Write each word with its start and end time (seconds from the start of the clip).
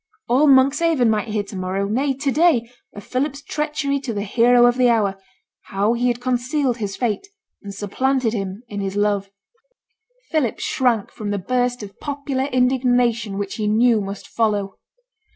All 0.27 0.47
Monkshaven 0.47 1.11
might 1.11 1.27
hear 1.27 1.43
tomorrow 1.43 1.87
nay, 1.87 2.15
to 2.15 2.31
day 2.31 2.71
of 2.95 3.03
Philip's 3.03 3.43
treachery 3.43 3.99
to 3.99 4.13
the 4.15 4.23
hero 4.23 4.65
of 4.65 4.77
the 4.77 4.89
hour; 4.89 5.15
how 5.65 5.93
he 5.93 6.07
had 6.07 6.19
concealed 6.19 6.77
his 6.77 6.95
fate, 6.95 7.27
and 7.61 7.71
supplanted 7.71 8.33
him 8.33 8.63
in 8.67 8.79
his 8.81 8.95
love. 8.95 9.29
Philip 10.31 10.59
shrank 10.59 11.11
from 11.11 11.29
the 11.29 11.37
burst 11.37 11.83
of 11.83 11.99
popular 11.99 12.45
indignation 12.45 13.37
which 13.37 13.57
he 13.57 13.67
knew 13.67 14.01
must 14.01 14.27
follow. 14.27 14.79